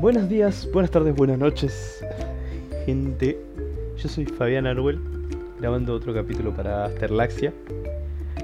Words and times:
Buenos 0.00 0.30
días, 0.30 0.66
buenas 0.72 0.90
tardes, 0.90 1.14
buenas 1.14 1.36
noches, 1.36 2.02
gente. 2.86 3.38
Yo 3.98 4.08
soy 4.08 4.24
Fabián 4.24 4.66
Arwell, 4.66 4.98
grabando 5.58 5.94
otro 5.94 6.14
capítulo 6.14 6.56
para 6.56 6.86
Asterlaxia. 6.86 7.52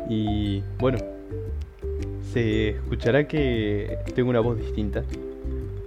Y 0.06 0.62
bueno, 0.78 0.98
se 2.30 2.68
escuchará 2.68 3.26
que 3.26 3.96
tengo 4.14 4.28
una 4.28 4.40
voz 4.40 4.58
distinta, 4.58 5.02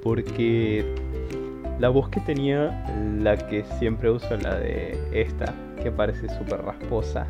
porque 0.02 0.84
la 1.80 1.90
voz 1.90 2.10
que 2.10 2.20
tenía, 2.22 2.84
la 3.22 3.38
que 3.38 3.64
siempre 3.78 4.10
uso, 4.10 4.38
la 4.38 4.56
de 4.56 4.98
esta, 5.14 5.54
que 5.84 5.92
parece 5.92 6.30
súper 6.30 6.64
rasposa 6.64 7.28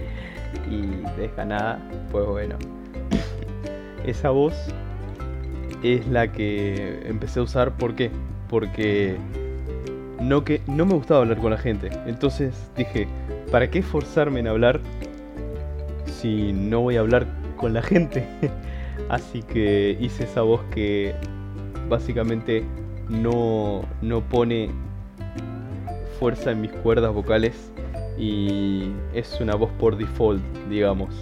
y 0.70 0.86
desganada, 1.20 1.86
pues 2.10 2.24
bueno, 2.24 2.56
esa 4.06 4.30
voz 4.30 4.54
es 5.82 6.06
la 6.08 6.32
que 6.32 7.00
empecé 7.06 7.40
a 7.40 7.42
usar. 7.42 7.72
¿Por 7.72 7.94
qué? 7.94 8.10
Porque 8.48 9.16
no, 10.20 10.44
que, 10.44 10.60
no 10.66 10.86
me 10.86 10.94
gustaba 10.94 11.20
hablar 11.20 11.38
con 11.38 11.50
la 11.50 11.58
gente. 11.58 11.90
Entonces 12.06 12.54
dije, 12.76 13.06
¿para 13.50 13.70
qué 13.70 13.80
esforzarme 13.80 14.40
en 14.40 14.48
hablar 14.48 14.80
si 16.06 16.52
no 16.52 16.80
voy 16.80 16.96
a 16.96 17.00
hablar 17.00 17.26
con 17.56 17.72
la 17.74 17.82
gente? 17.82 18.26
Así 19.08 19.42
que 19.42 19.96
hice 20.00 20.24
esa 20.24 20.42
voz 20.42 20.60
que 20.74 21.14
básicamente 21.88 22.64
no, 23.08 23.82
no 24.02 24.20
pone 24.20 24.70
fuerza 26.18 26.50
en 26.50 26.60
mis 26.60 26.72
cuerdas 26.72 27.14
vocales 27.14 27.72
y 28.18 28.90
es 29.14 29.40
una 29.40 29.54
voz 29.54 29.70
por 29.78 29.96
default, 29.96 30.42
digamos. 30.68 31.14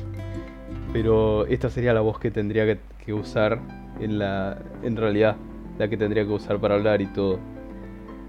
Pero 0.93 1.47
esta 1.47 1.69
sería 1.69 1.93
la 1.93 2.01
voz 2.01 2.19
que 2.19 2.31
tendría 2.31 2.79
que 3.05 3.13
usar 3.13 3.61
en 4.01 4.19
la 4.19 4.59
en 4.83 4.97
realidad 4.97 5.37
la 5.79 5.89
que 5.89 5.97
tendría 5.97 6.25
que 6.25 6.33
usar 6.33 6.59
para 6.59 6.75
hablar 6.75 7.01
y 7.03 7.07
todo. 7.07 7.39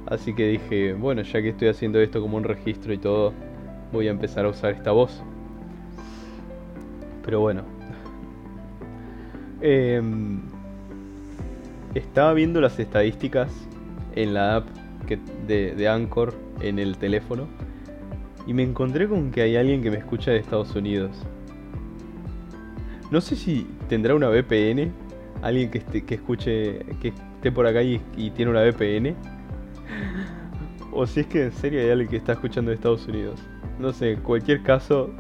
Así 0.06 0.34
que 0.34 0.48
dije, 0.48 0.94
bueno, 0.94 1.22
ya 1.22 1.42
que 1.42 1.50
estoy 1.50 1.68
haciendo 1.68 2.00
esto 2.00 2.22
como 2.22 2.38
un 2.38 2.44
registro 2.44 2.94
y 2.94 2.98
todo, 2.98 3.34
voy 3.92 4.08
a 4.08 4.12
empezar 4.12 4.46
a 4.46 4.50
usar 4.50 4.72
esta 4.72 4.92
voz. 4.92 5.22
Pero 7.24 7.42
bueno. 7.42 7.64
Em, 9.60 10.42
estaba 11.96 12.32
viendo 12.34 12.62
las 12.62 12.78
estadísticas 12.78 13.52
en 14.16 14.36
la 14.36 14.58
app 14.58 14.68
de, 15.48 15.74
de 15.74 15.88
Anchor 15.88 16.36
en 16.62 16.78
el 16.78 16.96
teléfono 16.98 17.48
y 18.46 18.54
me 18.54 18.62
encontré 18.62 19.08
con 19.08 19.32
que 19.32 19.42
hay 19.42 19.56
alguien 19.56 19.82
que 19.82 19.90
me 19.90 19.98
escucha 19.98 20.30
de 20.30 20.38
Estados 20.38 20.76
Unidos. 20.76 21.12
No 23.10 23.20
sé 23.20 23.36
si 23.36 23.68
tendrá 23.90 24.14
una 24.14 24.30
VPN 24.30 24.92
alguien 25.42 25.70
que, 25.70 25.80
esté, 25.80 26.04
que 26.04 26.16
escuche, 26.16 26.80
que 27.02 27.10
esté 27.10 27.52
por 27.52 27.68
acá 27.68 27.82
y, 27.84 28.00
tiene 28.36 28.52
una 28.52 28.62
VPN. 28.62 29.16
O 30.92 31.06
si 31.06 31.22
es 31.22 31.28
que 31.28 31.46
en 31.46 31.52
serio 31.52 31.82
hay 31.82 31.90
alguien 31.90 32.10
que 32.10 32.18
está 32.18 32.34
escuchando 32.34 32.70
de 32.70 32.76
Estados 32.76 33.08
Unidos. 33.08 33.40
No 33.80 33.94
sé, 33.94 34.18
cualquier 34.18 34.64
caso, 34.64 35.12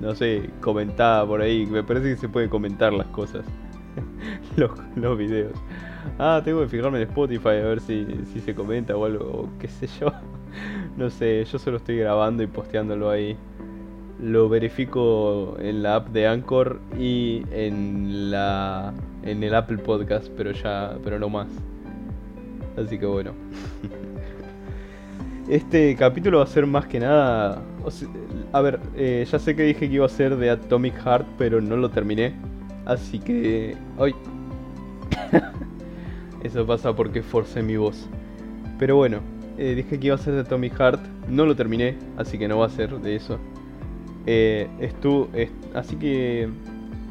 no 0.00 0.14
sé, 0.14 0.50
comentada 0.60 1.26
por 1.26 1.42
ahí. 1.42 1.66
Me 1.66 1.82
parece 1.82 2.10
que 2.10 2.16
se 2.16 2.28
puede 2.28 2.48
comentar 2.48 2.92
las 2.92 3.06
cosas. 3.08 3.44
los, 4.56 4.70
los 4.96 5.18
videos. 5.18 5.52
Ah, 6.18 6.40
tengo 6.44 6.60
que 6.62 6.68
fijarme 6.68 7.02
en 7.02 7.08
Spotify 7.08 7.48
a 7.48 7.66
ver 7.66 7.80
si, 7.80 8.06
si 8.32 8.40
se 8.40 8.54
comenta 8.54 8.96
o 8.96 9.04
algo, 9.04 9.24
o 9.24 9.48
qué 9.58 9.68
sé 9.68 9.86
yo. 10.00 10.12
no 10.96 11.10
sé, 11.10 11.44
yo 11.44 11.58
solo 11.58 11.76
estoy 11.76 11.98
grabando 11.98 12.42
y 12.42 12.46
posteándolo 12.46 13.10
ahí 13.10 13.36
lo 14.22 14.48
verifico 14.48 15.56
en 15.58 15.82
la 15.82 15.96
app 15.96 16.08
de 16.10 16.28
Anchor 16.28 16.80
y 16.96 17.42
en 17.50 18.30
la 18.30 18.94
en 19.22 19.42
el 19.42 19.54
Apple 19.54 19.78
Podcast, 19.78 20.28
pero 20.36 20.52
ya 20.52 20.96
pero 21.02 21.18
no 21.18 21.28
más. 21.28 21.48
Así 22.76 22.98
que 22.98 23.06
bueno. 23.06 23.32
Este 25.48 25.96
capítulo 25.96 26.38
va 26.38 26.44
a 26.44 26.46
ser 26.46 26.66
más 26.66 26.86
que 26.86 27.00
nada 27.00 27.60
a 28.52 28.60
ver, 28.60 28.80
eh, 28.96 29.26
ya 29.30 29.38
sé 29.38 29.56
que 29.56 29.62
dije 29.62 29.88
que 29.88 29.94
iba 29.94 30.06
a 30.06 30.08
ser 30.08 30.36
de 30.36 30.50
Atomic 30.50 30.94
Heart, 31.04 31.26
pero 31.38 31.60
no 31.60 31.76
lo 31.76 31.90
terminé. 31.90 32.34
Así 32.84 33.18
que 33.18 33.76
hoy 33.96 34.14
Eso 36.42 36.66
pasa 36.66 36.94
porque 36.94 37.22
forcé 37.22 37.62
mi 37.62 37.76
voz. 37.76 38.08
Pero 38.78 38.96
bueno, 38.96 39.20
eh, 39.58 39.74
dije 39.74 39.98
que 39.98 40.06
iba 40.08 40.16
a 40.16 40.18
ser 40.18 40.34
de 40.34 40.40
Atomic 40.40 40.74
Heart, 40.76 41.00
no 41.28 41.46
lo 41.46 41.54
terminé, 41.54 41.96
así 42.16 42.38
que 42.38 42.48
no 42.48 42.58
va 42.58 42.66
a 42.66 42.70
ser 42.70 42.90
de 43.00 43.16
eso. 43.16 43.38
Eh, 44.26 44.68
estu 44.80 45.28
así 45.74 45.96
que 45.96 46.48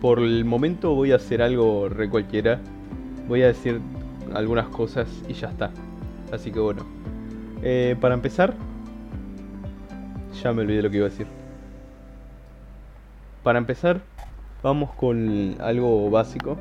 por 0.01 0.19
el 0.19 0.43
momento 0.43 0.95
voy 0.95 1.11
a 1.11 1.17
hacer 1.17 1.41
algo 1.41 1.87
re 1.87 2.09
cualquiera. 2.09 2.59
Voy 3.27 3.43
a 3.43 3.47
decir 3.47 3.79
algunas 4.33 4.67
cosas 4.67 5.07
y 5.29 5.33
ya 5.33 5.49
está. 5.49 5.71
Así 6.31 6.51
que 6.51 6.59
bueno. 6.59 6.83
Eh, 7.61 7.95
para 8.01 8.15
empezar, 8.15 8.55
ya 10.41 10.51
me 10.51 10.61
olvidé 10.63 10.81
lo 10.81 10.89
que 10.89 10.97
iba 10.97 11.05
a 11.05 11.09
decir. 11.09 11.27
Para 13.43 13.59
empezar, 13.59 14.01
vamos 14.63 14.91
con 14.95 15.55
algo 15.61 16.09
básico. 16.09 16.57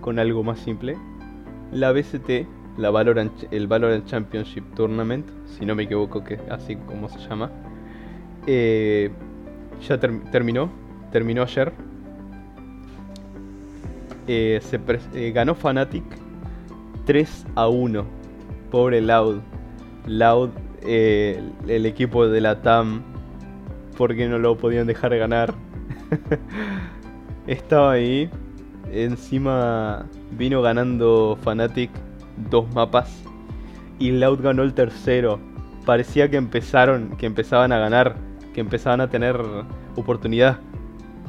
Con 0.00 0.20
algo 0.20 0.44
más 0.44 0.60
simple. 0.60 0.96
La 1.72 1.90
BCT, 1.90 2.46
el 3.50 3.66
Valorant 3.66 4.06
Championship 4.06 4.62
Tournament, 4.76 5.26
si 5.46 5.66
no 5.66 5.74
me 5.74 5.82
equivoco 5.82 6.22
que 6.22 6.38
así 6.48 6.76
como 6.76 7.08
se 7.08 7.18
llama 7.18 7.50
eh, 8.46 9.10
ya 9.86 9.98
ter 9.98 10.20
terminó, 10.30 10.70
terminó 11.10 11.42
ayer. 11.42 11.72
Eh, 14.26 14.60
se 14.62 14.80
eh, 15.14 15.32
ganó 15.32 15.54
Fnatic 15.54 16.04
3 17.04 17.46
a 17.54 17.68
1. 17.68 18.04
Pobre 18.70 19.00
Loud. 19.00 19.40
Loud, 20.06 20.50
eh, 20.82 21.42
el 21.66 21.86
equipo 21.86 22.28
de 22.28 22.40
la 22.40 22.62
TAM, 22.62 23.02
porque 23.96 24.28
no 24.28 24.38
lo 24.38 24.56
podían 24.56 24.86
dejar 24.86 25.16
ganar. 25.16 25.54
Estaba 27.46 27.92
ahí. 27.92 28.30
Encima 28.92 30.06
vino 30.32 30.62
ganando 30.62 31.38
Fnatic 31.42 31.90
dos 32.50 32.72
mapas. 32.74 33.22
Y 33.98 34.12
Loud 34.12 34.42
ganó 34.42 34.62
el 34.62 34.74
tercero. 34.74 35.40
Parecía 35.84 36.28
que 36.30 36.36
empezaron, 36.36 37.16
que 37.16 37.26
empezaban 37.26 37.72
a 37.72 37.78
ganar 37.78 38.16
que 38.56 38.62
empezaban 38.62 39.02
a 39.02 39.10
tener 39.10 39.38
oportunidad. 39.96 40.58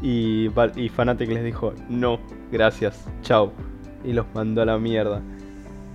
Y, 0.01 0.49
y 0.75 0.89
Fnatic 0.89 1.29
les 1.29 1.43
dijo, 1.43 1.73
no, 1.89 2.19
gracias, 2.51 3.07
chao. 3.21 3.51
Y 4.03 4.13
los 4.13 4.25
mandó 4.33 4.61
a 4.61 4.65
la 4.65 4.77
mierda. 4.77 5.21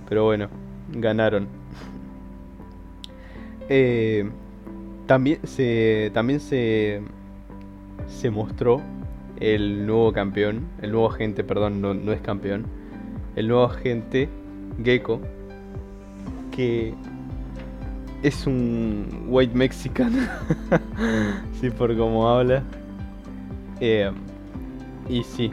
Pero 0.09 0.25
bueno, 0.25 0.49
ganaron. 0.91 1.47
Eh, 3.69 4.29
también 5.05 5.39
se, 5.45 6.11
también 6.13 6.41
se, 6.41 7.01
se 8.07 8.29
mostró 8.29 8.81
el 9.39 9.85
nuevo 9.85 10.11
campeón, 10.11 10.67
el 10.81 10.91
nuevo 10.91 11.09
agente, 11.09 11.45
perdón, 11.45 11.81
no, 11.81 11.93
no 11.93 12.11
es 12.11 12.19
campeón, 12.19 12.65
el 13.37 13.47
nuevo 13.47 13.63
agente 13.63 14.27
Gecko, 14.83 15.21
que 16.51 16.93
es 18.21 18.47
un 18.47 19.25
white 19.27 19.55
mexican. 19.55 20.29
sí, 21.61 21.69
por 21.69 21.95
cómo 21.97 22.29
habla. 22.29 22.63
Eh, 23.85 24.09
y 25.09 25.23
sí. 25.23 25.51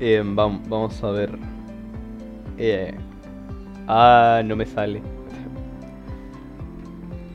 Eh, 0.00 0.20
vamos, 0.24 0.68
vamos 0.68 1.04
a 1.04 1.10
ver. 1.12 1.38
Eh, 2.58 2.92
ah, 3.86 4.42
no 4.44 4.56
me 4.56 4.66
sale. 4.66 5.00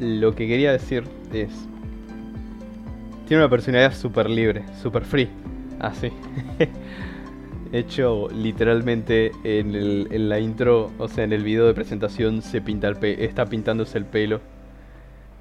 Lo 0.02 0.36
que 0.36 0.50
quería 0.50 0.74
decir 0.74 1.06
es... 1.32 1.50
Tiene 3.26 3.44
una 3.44 3.50
personalidad 3.50 3.96
súper 3.96 4.30
libre, 4.30 4.66
súper 4.82 5.06
free. 5.06 5.30
Así. 5.80 6.12
Ah, 6.60 6.66
hecho 7.72 8.28
literalmente 8.36 9.32
en, 9.46 9.76
el, 9.76 10.10
en, 10.12 10.28
la 10.28 10.42
intro, 10.42 10.92
o 10.98 11.08
sea, 11.08 11.24
en 11.24 11.32
el 11.32 11.46
video 11.46 11.66
de 11.68 11.74
presentación 11.74 12.42
se 12.42 12.60
pinta 12.60 12.90
el 12.90 12.98
está 13.02 13.46
pintándose 13.46 13.98
el 13.98 14.04
pelo. 14.04 14.42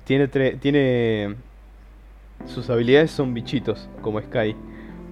Tiene 0.05 0.29
tiene 0.29 1.35
sus 2.47 2.71
habilidades 2.71 3.11
son 3.11 3.35
bichitos 3.35 3.89
como 4.03 4.21
Sky, 4.21 4.55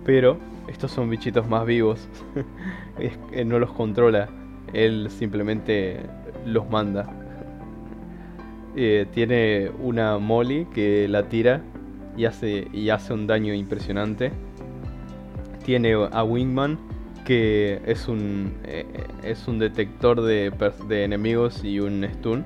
pero 0.04 0.38
estos 0.68 0.90
son 0.90 1.10
bichitos 1.10 1.48
más 1.48 1.66
vivos. 1.66 2.08
no 3.46 3.58
los 3.58 3.72
controla, 3.72 4.28
él 4.72 5.08
simplemente 5.10 6.00
los 6.44 6.68
manda. 6.68 7.08
Eh, 8.78 9.06
tiene 9.14 9.70
una 9.82 10.18
Molly 10.18 10.66
que 10.66 11.08
la 11.08 11.30
tira 11.30 11.62
y 12.14 12.26
hace 12.26 12.68
y 12.74 12.90
hace 12.90 13.14
un 13.14 13.26
daño 13.26 13.54
impresionante. 13.54 14.32
Tiene 15.64 15.94
a 15.94 16.22
Wingman 16.22 16.78
que 17.26 17.80
es 17.84 18.06
un, 18.06 18.54
eh, 18.64 18.86
es 19.24 19.48
un 19.48 19.58
detector 19.58 20.22
de, 20.22 20.52
de, 20.88 21.04
enemigos 21.04 21.64
y 21.64 21.80
un 21.80 22.04
stun, 22.04 22.44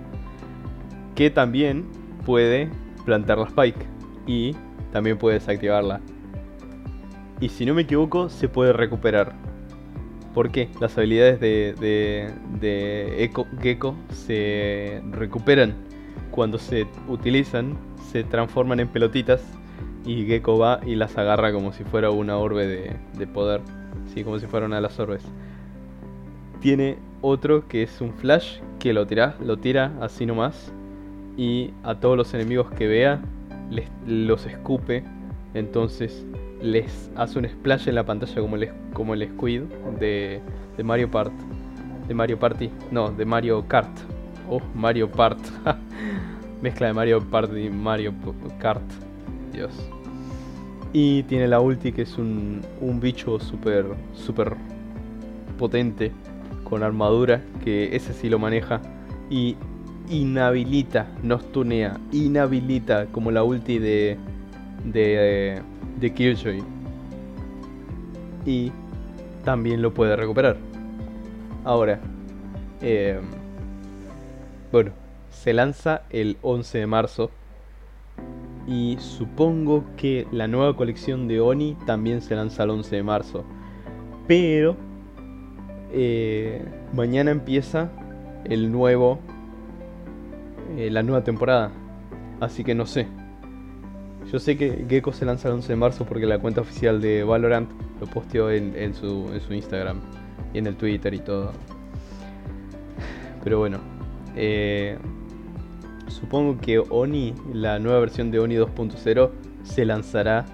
que 1.14 1.30
también 1.30 1.84
puede 2.24 2.70
plantar 3.04 3.38
la 3.38 3.44
spike 3.44 3.86
y 4.26 4.56
también 4.92 5.18
puede 5.18 5.38
desactivarla. 5.38 6.00
Y 7.40 7.48
si 7.48 7.64
no 7.64 7.74
me 7.74 7.82
equivoco, 7.82 8.28
se 8.28 8.48
puede 8.48 8.72
recuperar. 8.72 9.32
¿Por 10.34 10.50
qué? 10.50 10.68
Las 10.80 10.96
habilidades 10.96 11.40
de, 11.40 11.74
de, 11.80 12.30
de 12.60 13.30
Gecko 13.60 13.96
se 14.10 15.02
recuperan 15.10 15.74
cuando 16.30 16.58
se 16.58 16.86
utilizan, 17.08 17.76
se 18.12 18.22
transforman 18.24 18.78
en 18.80 18.88
pelotitas 18.88 19.42
y 20.04 20.24
Gecko 20.26 20.58
va 20.58 20.80
y 20.86 20.94
las 20.94 21.16
agarra 21.18 21.52
como 21.52 21.72
si 21.72 21.84
fuera 21.84 22.10
una 22.10 22.36
orbe 22.36 22.66
de, 22.66 22.96
de 23.18 23.26
poder, 23.26 23.60
sí, 24.14 24.22
como 24.22 24.38
si 24.38 24.46
fuera 24.46 24.66
una 24.66 24.76
de 24.76 24.82
las 24.82 24.98
orbes. 25.00 25.22
Tiene 26.60 26.98
otro 27.22 27.66
que 27.66 27.82
es 27.82 28.00
un 28.00 28.12
flash 28.12 28.60
que 28.78 28.92
lo 28.92 29.06
tira, 29.06 29.34
lo 29.44 29.56
tira 29.56 29.92
así 30.00 30.26
nomás 30.26 30.72
y 31.36 31.72
a 31.82 31.96
todos 31.96 32.16
los 32.16 32.32
enemigos 32.34 32.70
que 32.70 32.86
vea 32.86 33.20
les, 33.70 33.88
los 34.06 34.46
escupe, 34.46 35.04
entonces 35.54 36.24
les 36.62 37.10
hace 37.16 37.38
un 37.38 37.48
splash 37.48 37.88
en 37.88 37.94
la 37.94 38.04
pantalla 38.04 38.40
como 38.40 38.56
el, 38.56 38.70
como 38.92 39.14
el 39.14 39.28
Squid 39.28 39.62
de, 39.98 40.40
de 40.76 40.84
Mario 40.84 41.10
Part. 41.10 41.32
De 42.06 42.14
Mario 42.14 42.38
Party. 42.38 42.70
No, 42.90 43.10
de 43.10 43.24
Mario 43.24 43.66
Kart. 43.66 43.90
Oh, 44.48 44.60
Mario 44.74 45.10
Part. 45.10 45.38
Mezcla 46.62 46.88
de 46.88 46.92
Mario 46.92 47.20
Party 47.20 47.66
y 47.66 47.70
Mario 47.70 48.12
Kart. 48.58 48.82
Dios. 49.52 49.72
Y 50.92 51.22
tiene 51.24 51.46
la 51.46 51.60
ulti 51.60 51.92
que 51.92 52.02
es 52.02 52.18
un, 52.18 52.62
un 52.80 53.00
bicho 53.00 53.38
súper, 53.38 53.86
súper 54.12 54.56
potente. 55.58 56.12
Con 56.64 56.82
armadura. 56.82 57.42
Que 57.64 57.94
ese 57.94 58.12
sí 58.12 58.28
lo 58.28 58.38
maneja. 58.38 58.80
Y 59.30 59.56
inhabilita, 60.10 61.08
no 61.22 61.38
tunea, 61.38 61.98
inhabilita 62.12 63.06
como 63.06 63.30
la 63.30 63.42
ulti 63.42 63.78
de, 63.78 64.18
de, 64.84 65.62
de 65.98 66.12
Killjoy. 66.12 66.62
Y 68.44 68.72
también 69.44 69.80
lo 69.80 69.94
puede 69.94 70.16
recuperar. 70.16 70.56
Ahora, 71.64 72.00
eh, 72.82 73.20
bueno, 74.72 74.92
se 75.30 75.52
lanza 75.52 76.02
el 76.10 76.36
11 76.42 76.78
de 76.78 76.86
marzo. 76.86 77.30
Y 78.66 78.96
supongo 79.00 79.84
que 79.96 80.26
la 80.30 80.46
nueva 80.46 80.76
colección 80.76 81.26
de 81.26 81.40
Oni 81.40 81.76
también 81.86 82.20
se 82.20 82.36
lanza 82.36 82.64
el 82.64 82.70
11 82.70 82.96
de 82.96 83.02
marzo. 83.02 83.44
Pero 84.26 84.76
eh, 85.92 86.64
mañana 86.92 87.30
empieza 87.30 87.90
el 88.44 88.70
nuevo, 88.70 89.18
eh, 90.76 90.90
la 90.90 91.02
nueva 91.02 91.24
temporada. 91.24 91.70
Así 92.40 92.64
que 92.64 92.74
no 92.74 92.86
sé. 92.86 93.06
Yo 94.30 94.38
sé 94.38 94.56
que 94.56 94.84
Gecko 94.88 95.12
se 95.12 95.24
lanza 95.24 95.48
el 95.48 95.54
11 95.54 95.68
de 95.68 95.76
marzo 95.76 96.04
porque 96.04 96.26
la 96.26 96.38
cuenta 96.38 96.60
oficial 96.60 97.00
de 97.00 97.24
Valorant 97.24 97.68
lo 98.00 98.06
posteó 98.06 98.50
en, 98.50 98.94
su, 98.94 99.28
Instagram 99.50 100.00
y 100.54 100.58
en 100.58 100.66
el 100.66 100.76
Twitter 100.76 101.12
y 101.14 101.18
todo. 101.18 101.52
Pero 103.42 103.58
bueno, 103.58 103.78
eh, 104.36 104.98
supongo 106.08 106.58
que 106.58 106.78
Oni, 106.78 107.34
la 107.52 107.78
nueva 107.78 108.00
versión 108.00 108.30
de 108.30 108.38
Oni 108.38 108.54
2.0, 108.54 109.30
se 109.64 109.84
lanzará 109.84 110.46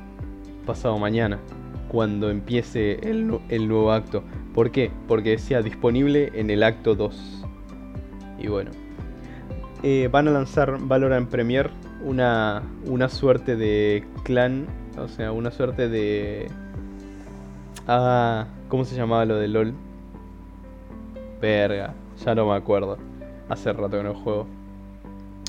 pasado 0.65 0.99
mañana, 0.99 1.39
cuando 1.89 2.31
empiece 2.31 2.95
el, 3.09 3.39
el, 3.49 3.69
nuevo 3.69 3.93
acto. 3.93 4.25
¿Por 4.55 4.71
qué? 4.71 4.91
Porque 5.07 5.31
decía 5.31 5.63
disponible 5.63 6.33
en 6.35 6.51
el 6.51 6.63
acto 6.63 6.95
2. 6.95 7.45
Y 8.39 8.49
bueno, 8.49 8.71
eh, 9.83 10.09
van 10.11 10.29
a 10.29 10.31
lanzar 10.31 10.79
Valorant 10.81 11.29
Premier 11.29 11.71
una, 12.05 12.63
una 12.85 13.09
suerte 13.09 13.57
de 13.57 14.05
clan, 14.23 14.67
o 14.99 15.09
sea, 15.09 15.33
una 15.33 15.51
suerte 15.51 15.89
de... 15.89 16.49
Ah, 17.87 18.47
¿cómo 18.69 18.85
se 18.85 18.97
llamaba 18.97 19.25
lo 19.25 19.37
de 19.37 19.49
LOL? 19.49 19.75
Verga, 21.41 21.95
ya 22.25 22.35
no 22.35 22.47
me 22.47 22.55
acuerdo. 22.55 22.99
Hace 23.49 23.73
rato 23.73 23.97
que 23.97 24.03
no 24.03 24.15
juego. 24.15 24.47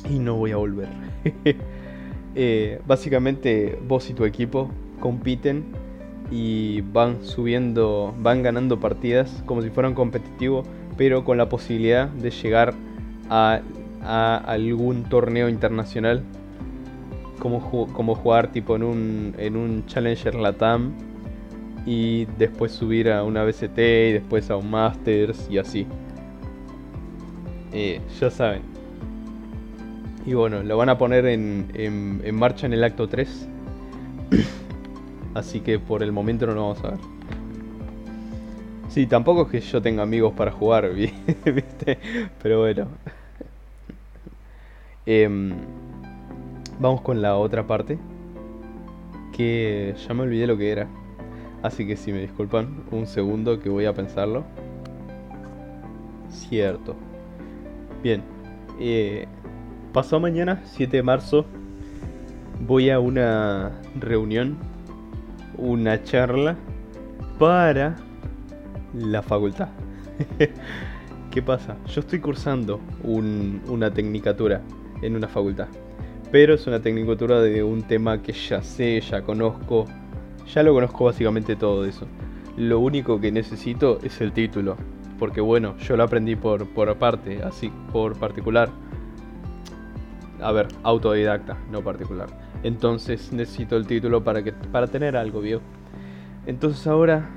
Y 0.10 0.20
no 0.20 0.36
voy 0.36 0.52
a 0.52 0.58
volver. 0.58 0.90
eh, 2.36 2.82
básicamente 2.86 3.80
vos 3.88 4.10
y 4.10 4.14
tu 4.14 4.26
equipo 4.26 4.70
compiten 5.00 5.66
y 6.30 6.82
van 6.82 7.24
subiendo, 7.24 8.14
van 8.20 8.44
ganando 8.44 8.80
partidas 8.80 9.42
como 9.46 9.62
si 9.62 9.70
fueran 9.70 9.94
competitivos, 9.94 10.68
pero 10.98 11.24
con 11.24 11.38
la 11.38 11.50
posibilidad 11.50 12.10
de 12.10 12.32
llegar 12.32 12.74
a, 13.30 13.62
a 14.08 14.38
algún 14.38 15.04
torneo 15.04 15.50
internacional 15.50 16.24
como, 17.40 17.88
como 17.94 18.16
jugar 18.16 18.52
tipo 18.52 18.76
en 18.76 18.84
un, 18.84 19.36
en 19.38 19.56
un 19.56 19.86
Challenger 19.86 20.36
Latam 20.36 20.94
y 21.86 22.26
después 22.38 22.72
subir 22.72 23.12
a 23.12 23.24
una 23.24 23.44
BCT 23.44 23.78
y 23.78 24.14
después 24.14 24.50
a 24.50 24.58
un 24.58 24.70
Masters 24.70 25.48
y 25.50 25.58
así. 25.58 25.88
Eh, 27.74 28.02
ya 28.20 28.30
saben. 28.30 28.62
Y 30.26 30.34
bueno, 30.34 30.64
lo 30.64 30.78
van 30.78 30.90
a 30.90 30.98
poner 30.98 31.26
en, 31.26 31.72
en, 31.74 32.36
marcha 32.36 32.66
en 32.66 32.74
el 32.74 32.84
acto 32.84 33.08
3. 33.08 33.48
así 35.34 35.62
que 35.62 35.80
por 35.80 36.04
el 36.04 36.12
momento 36.12 36.46
no 36.48 36.54
lo 36.54 36.62
vamos 36.62 36.84
a 36.84 36.92
ver. 36.92 37.00
Sí, 38.90 39.06
tampoco 39.06 39.44
es 39.44 39.48
que 39.50 39.60
yo 39.62 39.82
tenga 39.82 40.04
amigos 40.04 40.34
para 40.34 40.52
jugar. 40.52 40.92
Pero 42.44 42.60
bueno. 42.60 42.88
Eh, 45.08 45.28
Vamos 46.80 47.02
con 47.02 47.22
la 47.22 47.38
otra 47.38 47.66
parte. 47.66 47.98
Que 49.34 49.96
ya 50.08 50.14
me 50.14 50.24
olvidé 50.24 50.48
lo 50.48 50.58
que 50.58 50.72
era. 50.72 50.88
Así 51.64 51.88
que 51.88 51.96
si 51.96 52.12
me 52.12 52.20
disculpan 52.20 52.84
un 52.92 53.08
segundo 53.08 53.60
que 53.60 53.70
voy 53.70 53.86
a 53.86 53.94
pensarlo. 53.94 54.44
Cierto. 56.30 56.96
Bien. 58.04 58.22
Eh, 58.80 59.28
pasado 59.92 60.20
mañana, 60.20 60.62
7 60.66 60.98
de 60.98 61.04
marzo, 61.04 61.46
voy 62.68 62.92
a 62.92 63.00
una 63.00 63.72
reunión, 64.00 64.58
una 65.58 66.04
charla 66.04 66.56
para 67.40 67.96
la 68.94 69.24
facultad. 69.24 69.70
¿Qué 71.32 71.42
pasa? 71.42 71.76
Yo 71.88 72.02
estoy 72.02 72.20
cursando 72.20 72.80
un, 73.04 73.62
una 73.68 73.92
tecnicatura 73.92 74.62
en 75.02 75.16
una 75.16 75.28
facultad. 75.28 75.68
Pero 76.32 76.56
es 76.56 76.68
una 76.68 76.82
tecnicatura 76.82 77.42
de 77.42 77.64
un 77.64 77.84
tema 77.84 78.22
que 78.22 78.34
ya 78.34 78.62
sé, 78.62 79.00
ya 79.02 79.22
conozco. 79.22 79.86
Ya 80.54 80.64
lo 80.64 80.74
conozco 80.74 81.06
básicamente 81.06 81.56
todo 81.56 81.86
eso. 81.86 82.08
Lo 82.58 82.80
único 82.80 83.20
que 83.20 83.32
necesito 83.32 84.00
es 84.04 84.20
el 84.22 84.34
título. 84.34 84.76
Porque 85.20 85.42
bueno, 85.42 85.78
yo 85.78 85.98
lo 85.98 86.04
aprendí 86.04 86.36
por, 86.36 86.68
por 86.68 86.90
aparte, 86.90 87.42
así 87.44 87.72
por 87.92 88.18
particular. 88.18 88.70
A 90.42 90.52
ver, 90.52 90.68
autodidacta, 90.84 91.58
no 91.72 91.82
particular. 91.82 92.28
Entonces 92.64 93.32
necesito 93.32 93.78
el 93.78 93.88
título 93.88 94.24
para, 94.24 94.44
que, 94.44 94.52
para 94.52 94.88
tener 94.88 95.16
algo, 95.16 95.42
¿vio? 95.42 95.62
Entonces 96.46 96.86
ahora 96.88 97.30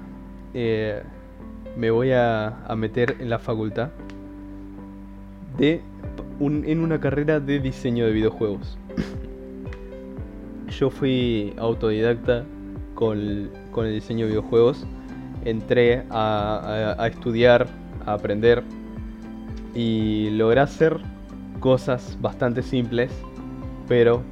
eh, 0.53 1.03
me 1.77 1.91
voy 1.91 2.13
a, 2.13 2.65
a 2.67 2.77
meter 2.77 3.17
en 3.21 3.31
la 3.31 3.39
facultad 3.39 3.91
de 5.59 5.81
en 6.41 6.81
una 6.81 6.99
carrera 6.99 7.39
de 7.39 7.61
diseño 7.61 8.07
de 8.07 8.13
videojuegos. 8.13 8.79
Yo 10.69 10.89
fui 10.89 11.53
autodidacta 11.59 12.45
con, 12.95 13.19
el 13.19 13.93
diseño 13.93 14.25
de 14.25 14.31
videojuegos. 14.33 14.87
Entré 15.45 16.05
a, 16.11 17.07
estudiar, 17.11 17.67
a 18.07 18.15
aprender 18.15 18.63
y 19.75 20.31
logré 20.31 20.61
hacer 20.61 20.99
cosas 21.61 22.17
bastante 22.21 22.63
simples, 22.63 23.11
pero 23.87 24.23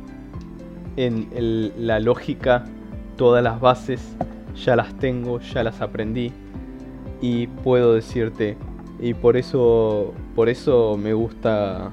en 0.96 1.28
la 1.76 2.00
lógica, 2.00 2.64
todas 3.16 3.44
las 3.44 3.60
bases 3.60 4.16
ya 4.54 4.76
las 4.76 4.94
tengo, 4.98 5.40
ya 5.40 5.62
las 5.62 5.80
aprendí 5.80 6.32
y 7.20 7.46
puedo 7.48 7.94
decirte 7.94 8.56
y 9.00 9.14
por 9.14 9.36
eso, 9.36 10.12
por 10.38 10.48
eso 10.48 10.96
me 10.96 11.14
gusta 11.14 11.90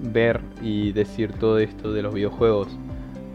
ver 0.00 0.40
y 0.62 0.92
decir 0.92 1.32
todo 1.32 1.58
esto 1.58 1.92
de 1.92 2.00
los 2.00 2.14
videojuegos. 2.14 2.68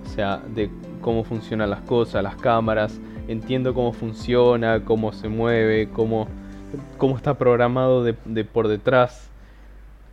O 0.05 0.07
sea, 0.07 0.37
de 0.55 0.69
cómo 1.01 1.25
funcionan 1.25 1.69
las 1.69 1.81
cosas, 1.81 2.23
las 2.23 2.37
cámaras. 2.37 3.01
Entiendo 3.27 3.73
cómo 3.73 3.91
funciona, 3.91 4.85
cómo 4.85 5.11
se 5.11 5.27
mueve, 5.27 5.89
cómo, 5.91 6.29
cómo 6.97 7.17
está 7.17 7.37
programado 7.37 8.01
de, 8.05 8.45
por 8.45 8.69
detrás. 8.69 9.29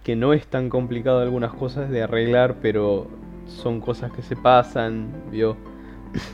Que 0.02 0.16
no 0.16 0.32
es 0.32 0.44
tan 0.48 0.70
complicado 0.70 1.20
algunas 1.20 1.52
cosas 1.52 1.88
de 1.88 2.02
arreglar, 2.02 2.56
pero 2.60 3.06
son 3.46 3.80
cosas 3.80 4.10
que 4.10 4.22
se 4.22 4.34
pasan, 4.34 5.06
¿vio? 5.30 5.56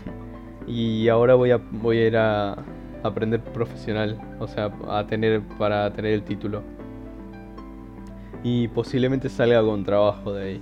y 0.66 1.08
ahora 1.08 1.34
voy 1.34 1.50
a, 1.50 1.58
voy 1.58 1.98
a 1.98 2.06
ir 2.06 2.16
a, 2.16 2.56
aprender 3.02 3.40
profesional, 3.40 4.18
o 4.38 4.48
sea, 4.48 4.72
a 4.88 5.06
tener 5.06 5.42
para 5.58 5.92
tener 5.92 6.14
el 6.14 6.22
título. 6.22 6.79
Y 8.42 8.68
posiblemente 8.68 9.28
salga 9.28 9.62
con 9.62 9.84
trabajo 9.84 10.32
de 10.32 10.44
ahí. 10.44 10.60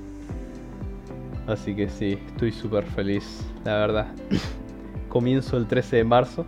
Así 1.47 1.75
que 1.75 1.89
sí, 1.89 2.19
estoy 2.27 2.53
súper 2.53 2.85
feliz, 2.85 3.45
la 3.65 3.79
verdad. 3.79 4.07
Comienzo 5.09 5.57
el 5.57 5.67
13 5.67 5.97
de 5.97 6.05
marzo, 6.05 6.47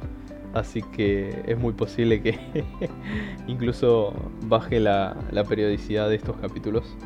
Así 0.55 0.83
que 0.83 1.43
es 1.47 1.59
muy 1.59 1.73
posible 1.73 2.21
que 2.21 2.39
incluso 3.47 4.13
baje 4.47 4.81
la, 4.81 5.17
la 5.31 5.45
periodicidad 5.45 6.09
de 6.09 6.17
estos 6.17 6.37
capítulos. 6.37 6.97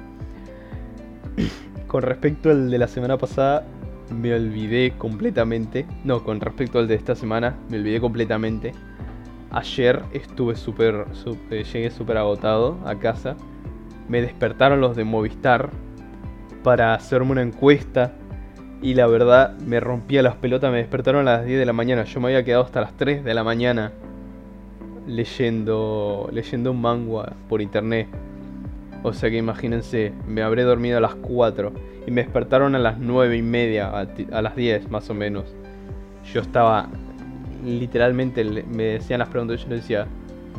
Con 1.87 2.03
respecto 2.03 2.51
al 2.51 2.71
de 2.71 2.79
la 2.79 2.89
semana 2.89 3.19
pasada, 3.19 3.67
me 4.11 4.35
olvidé 4.35 4.93
completamente. 4.97 5.87
No, 6.03 6.25
con 6.25 6.41
respecto 6.41 6.79
al 6.79 6.89
de 6.89 6.95
esta 6.95 7.15
semana, 7.15 7.57
me 7.71 7.79
olvidé 7.79 8.01
completamente. 8.01 8.73
Ayer 9.51 10.03
estuve 10.13 10.57
súper. 10.57 11.07
Eh, 11.51 11.65
llegué 11.73 11.91
súper 11.91 12.17
agotado 12.17 12.79
a 12.85 12.97
casa. 12.97 13.37
Me 14.09 14.21
despertaron 14.21 14.81
los 14.81 14.97
de 14.97 15.05
Movistar 15.05 15.71
para 16.63 16.95
hacerme 16.95 17.33
una 17.33 17.43
encuesta. 17.43 18.13
Y 18.83 18.95
la 18.95 19.07
verdad 19.07 19.57
me 19.59 19.81
rompía 19.81 20.23
las 20.23 20.37
pelotas. 20.37 20.71
Me 20.71 20.79
despertaron 20.79 21.27
a 21.29 21.39
las 21.39 21.47
10 21.47 21.59
de 21.59 21.67
la 21.67 21.73
mañana. 21.73 22.05
Yo 22.05 22.21
me 22.21 22.29
había 22.29 22.45
quedado 22.45 22.65
hasta 22.65 22.81
las 22.81 22.97
3 22.97 23.25
de 23.25 23.35
la 23.35 23.45
mañana 23.45 23.93
leyendo, 25.07 26.29
leyendo 26.33 26.71
un 26.73 26.81
manga 26.81 27.33
por 27.49 27.63
internet. 27.63 28.09
O 29.03 29.13
sea 29.13 29.31
que 29.31 29.37
imagínense, 29.37 30.13
me 30.27 30.43
habré 30.43 30.63
dormido 30.63 30.99
a 30.99 31.01
las 31.01 31.15
4 31.15 31.73
y 32.07 32.11
me 32.11 32.23
despertaron 32.23 32.75
a 32.75 32.79
las 32.79 32.99
9 32.99 33.37
y 33.37 33.43
media, 33.43 33.91
a, 33.91 34.43
las 34.43 34.57
10 34.57 34.91
más 34.91 35.11
o 35.11 35.15
menos. 35.15 35.55
Yo 36.33 36.41
estaba, 36.41 36.89
literalmente 37.65 38.45
me 38.45 38.85
decían 38.85 39.19
las 39.19 39.29
preguntas, 39.29 39.63
yo 39.63 39.69
le 39.69 39.77
decía, 39.77 40.07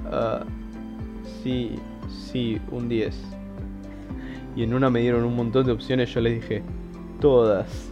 uh, 0.06 0.46
sí, 1.44 1.80
sí, 2.08 2.62
un 2.72 2.88
10. 2.88 3.35
Y 4.56 4.64
en 4.64 4.74
una 4.74 4.90
me 4.90 5.02
dieron 5.02 5.24
un 5.24 5.36
montón 5.36 5.66
de 5.66 5.72
opciones, 5.72 6.14
yo 6.14 6.22
les 6.22 6.42
dije, 6.42 6.64
todas. 7.20 7.92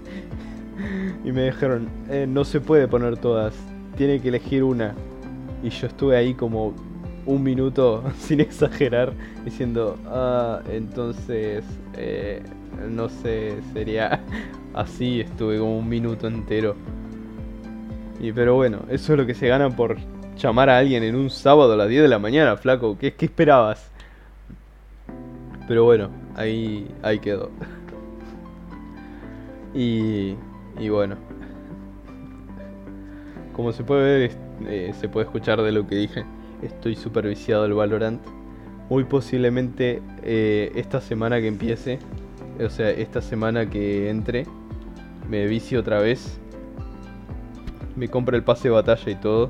Y 1.24 1.32
me 1.32 1.46
dijeron, 1.46 1.90
eh, 2.10 2.26
no 2.28 2.44
se 2.46 2.60
puede 2.60 2.88
poner 2.88 3.18
todas, 3.18 3.54
tiene 3.98 4.20
que 4.20 4.30
elegir 4.30 4.64
una. 4.64 4.94
Y 5.62 5.70
yo 5.70 5.88
estuve 5.88 6.18
ahí 6.18 6.34
como 6.34 6.74
un 7.26 7.44
minuto, 7.44 8.04
sin 8.20 8.40
exagerar, 8.40 9.14
diciendo, 9.46 9.98
ah, 10.08 10.62
entonces, 10.70 11.64
eh, 11.96 12.42
no 12.90 13.10
sé, 13.10 13.56
sería 13.74 14.22
así, 14.74 15.22
estuve 15.22 15.60
como 15.60 15.78
un 15.78 15.88
minuto 15.88 16.28
entero. 16.28 16.76
Y 18.20 18.32
pero 18.32 18.56
bueno, 18.56 18.80
eso 18.90 19.14
es 19.14 19.20
lo 19.20 19.26
que 19.26 19.34
se 19.34 19.48
gana 19.48 19.70
por 19.70 19.98
llamar 20.38 20.70
a 20.70 20.78
alguien 20.78 21.04
en 21.04 21.16
un 21.16 21.30
sábado 21.30 21.74
a 21.74 21.78
las 21.78 21.90
10 21.90 22.04
de 22.04 22.08
la 22.08 22.20
mañana, 22.20 22.56
flaco. 22.58 22.98
¿Qué, 22.98 23.14
qué 23.14 23.26
esperabas? 23.26 23.92
Pero 25.68 25.84
bueno, 25.86 26.10
ahí, 26.36 26.94
ahí 27.02 27.20
quedó. 27.20 27.50
Y, 29.74 30.36
y 30.80 30.90
bueno. 30.90 31.16
Como 33.54 33.72
se 33.72 33.84
puede 33.84 34.20
ver, 34.20 34.32
eh, 34.68 34.94
se 35.00 35.10
puede 35.10 35.26
escuchar 35.26 35.62
de 35.62 35.72
lo 35.72 35.88
que 35.88 35.96
dije. 35.96 36.26
Estoy 36.62 36.96
super 36.96 37.28
viciado 37.28 37.64
al 37.64 37.74
Valorant. 37.74 38.22
Muy 38.90 39.04
posiblemente 39.04 40.02
eh, 40.24 40.72
esta 40.76 41.02
semana 41.02 41.40
que 41.40 41.48
empiece 41.48 42.00
o 42.60 42.70
sea, 42.70 42.90
esta 42.92 43.22
semana 43.22 43.70
que 43.70 44.10
entre, 44.10 44.46
me 45.30 45.48
vicio 45.48 45.80
otra 45.80 46.00
vez, 46.00 46.40
me 47.96 48.08
compro 48.08 48.36
el 48.36 48.44
pase 48.44 48.68
de 48.68 48.74
batalla 48.74 49.12
y 49.12 49.16
todo, 49.16 49.50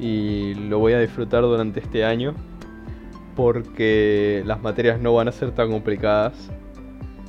y 0.00 0.54
lo 0.54 0.78
voy 0.78 0.94
a 0.94 1.00
disfrutar 1.00 1.42
durante 1.42 1.80
este 1.80 2.04
año, 2.04 2.34
porque 3.34 4.42
las 4.46 4.60
materias 4.60 5.00
no 5.00 5.14
van 5.14 5.28
a 5.28 5.32
ser 5.32 5.52
tan 5.52 5.70
complicadas. 5.70 6.50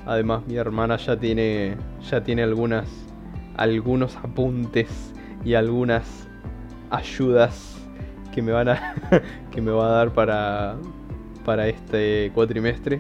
Además, 0.06 0.46
mi 0.48 0.56
hermana 0.56 0.98
ya 0.98 1.18
tiene, 1.18 1.78
ya 2.10 2.24
tiene 2.24 2.44
algunas, 2.44 2.88
algunos 3.56 4.16
apuntes 4.18 5.14
y 5.46 5.54
algunas 5.54 6.28
ayudas 6.90 7.78
que 8.34 8.42
me 8.42 8.52
van 8.52 8.70
a, 8.70 8.96
que 9.52 9.62
me 9.62 9.72
va 9.72 9.88
a 9.88 9.92
dar 9.92 10.14
para, 10.14 10.76
para 11.46 11.68
este 11.68 12.32
cuatrimestre, 12.34 13.00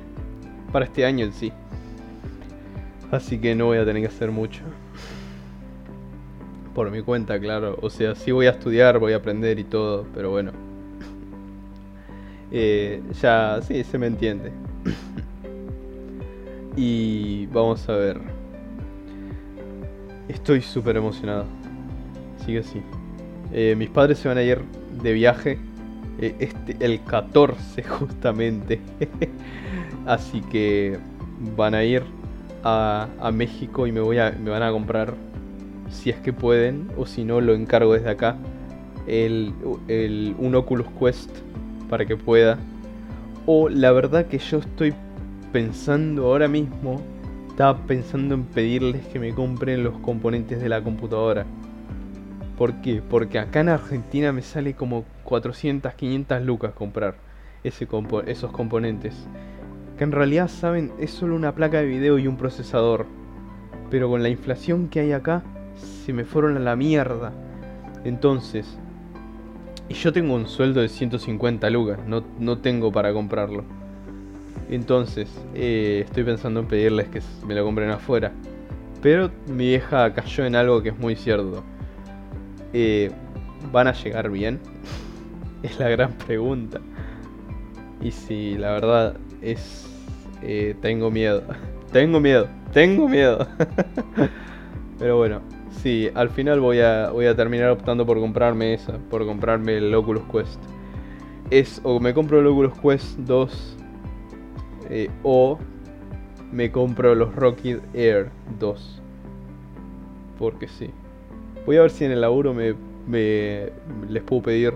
para 0.71 0.85
este 0.85 1.05
año 1.05 1.25
en 1.25 1.33
sí. 1.33 1.51
Así 3.11 3.37
que 3.37 3.53
no 3.53 3.65
voy 3.65 3.77
a 3.77 3.85
tener 3.85 4.01
que 4.01 4.07
hacer 4.07 4.31
mucho. 4.31 4.63
Por 6.73 6.89
mi 6.89 7.01
cuenta, 7.01 7.39
claro. 7.39 7.77
O 7.81 7.89
sea, 7.89 8.15
sí 8.15 8.31
voy 8.31 8.47
a 8.47 8.51
estudiar, 8.51 8.97
voy 8.97 9.13
a 9.13 9.17
aprender 9.17 9.59
y 9.59 9.63
todo, 9.63 10.07
pero 10.15 10.31
bueno. 10.31 10.52
Eh, 12.55 13.01
ya, 13.19 13.59
sí, 13.63 13.83
se 13.83 13.97
me 13.97 14.05
entiende. 14.05 14.51
y 16.77 17.47
vamos 17.47 17.89
a 17.89 17.93
ver. 17.93 18.21
Estoy 20.27 20.61
súper 20.61 20.97
emocionado. 20.97 21.45
Sigue 22.45 22.59
así. 22.59 22.79
Eh, 23.51 23.73
mis 23.75 23.89
padres 23.89 24.19
se 24.19 24.27
van 24.27 24.37
a 24.37 24.43
ir 24.43 24.59
de 25.01 25.13
viaje 25.13 25.57
eh, 26.19 26.35
este, 26.39 26.77
el 26.79 27.03
14 27.03 27.83
justamente. 27.99 28.79
Así 30.05 30.41
que 30.41 30.99
van 31.55 31.73
a 31.73 31.83
ir 31.83 32.03
a, 32.63 33.07
México 33.33 33.87
y 33.87 33.91
me, 33.91 33.99
voy 33.99 34.19
a, 34.19 34.31
me 34.31 34.51
van 34.51 34.63
a 34.63 34.71
comprar, 34.71 35.15
si 35.89 36.09
es 36.09 36.17
que 36.17 36.33
pueden, 36.33 36.89
o 36.97 37.05
si 37.05 37.23
no, 37.23 37.41
lo 37.41 37.53
encargo 37.53 37.93
desde 37.93 38.09
acá, 38.09 38.37
el, 39.07 39.53
el, 39.87 40.35
un 40.37 40.55
Oculus 40.55 40.87
Quest 40.99 41.29
para 41.93 42.07
que 42.07 42.17
pueda. 42.17 42.57
O 43.45 43.69
la 43.69 43.91
verdad 43.91 44.25
que 44.25 44.39
yo 44.39 44.57
estoy 44.57 44.95
pensando 45.51 46.25
ahora 46.25 46.47
mismo, 46.47 46.99
estaba 47.49 47.77
pensando 47.85 48.33
en 48.33 48.45
pedirles 48.45 49.05
que 49.09 49.19
me 49.19 49.31
compren 49.31 49.83
los 49.83 49.99
componentes 49.99 50.59
de 50.59 50.69
la 50.69 50.83
computadora. 50.83 51.45
¿Por 52.57 52.81
qué? 52.81 53.03
Porque 53.07 53.37
acá 53.37 53.59
en 53.59 53.69
Argentina 53.69 54.31
me 54.31 54.41
sale 54.41 54.73
como 54.73 55.05
400, 55.23 55.93
500 55.93 56.41
lucas 56.41 56.73
comprar 56.73 57.13
ese 57.63 57.87
esos 58.25 58.51
componentes 58.51 59.13
que 59.95 60.03
en 60.03 60.13
realidad 60.13 60.47
saben 60.47 60.91
es 60.97 61.11
solo 61.11 61.35
una 61.35 61.53
placa 61.53 61.77
de 61.77 61.85
video 61.85 62.17
y 62.17 62.25
un 62.25 62.37
procesador. 62.37 63.05
Pero 63.91 64.09
con 64.09 64.23
la 64.23 64.29
inflación 64.29 64.87
que 64.89 65.01
hay 65.01 65.11
acá, 65.11 65.43
se 65.75 66.11
me 66.11 66.25
fueron 66.25 66.57
a 66.57 66.59
la 66.59 66.75
mierda. 66.75 67.33
Entonces, 68.03 68.79
y 69.89 69.93
yo 69.93 70.13
tengo 70.13 70.35
un 70.35 70.47
sueldo 70.47 70.81
de 70.81 70.89
150 70.89 71.69
lucas, 71.69 71.99
no, 72.07 72.23
no 72.39 72.57
tengo 72.59 72.91
para 72.91 73.13
comprarlo. 73.13 73.63
Entonces, 74.69 75.29
eh, 75.53 76.03
estoy 76.05 76.23
pensando 76.23 76.61
en 76.61 76.67
pedirles 76.67 77.07
que 77.09 77.21
me 77.45 77.53
lo 77.53 77.63
compren 77.63 77.89
afuera. 77.89 78.31
Pero 79.01 79.29
mi 79.47 79.67
vieja 79.67 80.13
cayó 80.13 80.45
en 80.45 80.55
algo 80.55 80.81
que 80.81 80.89
es 80.89 80.97
muy 80.97 81.15
cierto. 81.15 81.63
Eh, 82.71 83.11
¿Van 83.71 83.87
a 83.87 83.93
llegar 83.93 84.29
bien? 84.29 84.59
es 85.63 85.77
la 85.79 85.89
gran 85.89 86.13
pregunta. 86.13 86.79
Y 88.01 88.11
si 88.11 88.57
la 88.57 88.71
verdad 88.71 89.17
es... 89.41 89.89
Eh, 90.41 90.75
tengo 90.81 91.11
miedo. 91.11 91.43
Tengo 91.91 92.19
miedo. 92.19 92.47
Tengo 92.73 93.07
miedo. 93.07 93.47
Pero 94.99 95.17
bueno, 95.17 95.41
sí, 95.81 96.09
al 96.13 96.29
final 96.29 96.59
voy 96.59 96.79
a, 96.79 97.09
voy 97.11 97.25
a 97.25 97.35
terminar 97.35 97.69
optando 97.69 98.05
por 98.05 98.19
comprarme 98.19 98.73
esa, 98.73 98.97
por 99.09 99.25
comprarme 99.25 99.77
el 99.77 99.93
Oculus 99.93 100.23
Quest. 100.31 100.59
Es 101.49 101.81
o 101.83 101.99
me 101.99 102.13
compro 102.13 102.39
el 102.39 102.47
Oculus 102.47 102.73
Quest 102.79 103.17
2 103.19 103.77
eh, 104.89 105.09
o 105.23 105.57
me 106.51 106.71
compro 106.71 107.15
los 107.15 107.35
Rocket 107.35 107.81
Air 107.93 108.29
2. 108.59 109.01
Porque 110.37 110.67
sí. 110.67 110.89
Voy 111.65 111.77
a 111.77 111.81
ver 111.81 111.91
si 111.91 112.05
en 112.05 112.11
el 112.11 112.21
laburo 112.21 112.53
me, 112.53 112.75
me 113.07 113.71
les 114.09 114.23
puedo 114.23 114.43
pedir 114.43 114.73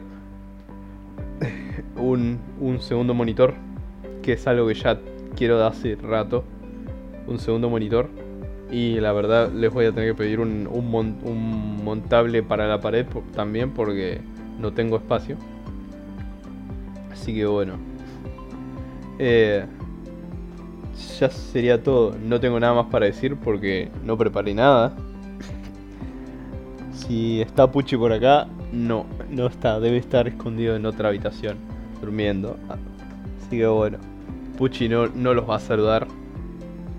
un, 1.98 2.40
un 2.60 2.80
segundo 2.80 3.14
monitor 3.14 3.54
que 4.22 4.34
es 4.34 4.48
algo 4.48 4.68
que 4.68 4.74
ya 4.74 5.00
quiero 5.36 5.58
de 5.60 5.68
hace 5.68 5.96
rato. 5.96 6.44
Un 7.28 7.40
segundo 7.40 7.70
monitor. 7.70 8.10
Y 8.70 9.00
la 9.00 9.14
verdad 9.14 9.52
les 9.52 9.74
voy 9.74 9.86
a 9.86 9.92
tener 9.92 10.10
que 10.12 10.16
pedir 10.16 10.40
un, 10.40 10.68
un, 10.68 11.84
montable 11.84 12.44
para 12.44 12.68
la 12.68 12.82
pared 12.82 13.06
también 13.34 13.72
porque 13.72 14.20
no 14.60 14.74
tengo 14.74 14.98
espacio. 14.98 15.38
Así 17.12 17.34
que 17.34 17.46
bueno. 17.46 17.76
Eh, 19.20 19.66
ya 21.20 21.30
sería 21.30 21.82
todo. 21.82 22.16
No 22.22 22.40
tengo 22.40 22.60
nada 22.60 22.74
más 22.74 22.88
para 22.88 23.06
decir 23.06 23.38
porque 23.38 23.90
no 24.04 24.18
preparé 24.18 24.54
nada. 24.54 24.96
Si 26.94 27.42
está 27.42 27.72
Puchi 27.72 27.96
por 27.96 28.12
acá, 28.12 28.48
no, 28.74 29.06
no 29.30 29.48
está. 29.48 29.80
Debe 29.80 29.98
estar 29.98 30.28
escondido 30.28 30.76
en 30.76 30.86
otra 30.86 31.08
habitación, 31.08 31.56
durmiendo. 32.02 32.58
Así 32.68 33.58
que 33.58 33.68
bueno. 33.68 33.98
Pucci 34.58 34.90
no, 34.90 35.08
no 35.08 35.34
los 35.34 35.48
va 35.48 35.58
a 35.58 35.60
saludar, 35.60 36.08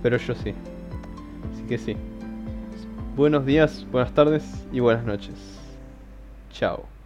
pero 0.02 0.16
yo 0.16 0.34
sí. 0.34 0.54
Que 1.68 1.76
sí. 1.76 1.96
Buenos 3.14 3.44
días, 3.44 3.86
buenas 3.92 4.14
tardes 4.14 4.42
y 4.72 4.80
buenas 4.80 5.04
noches. 5.04 5.34
Chao. 6.50 6.97